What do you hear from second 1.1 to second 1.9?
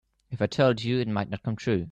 not come true.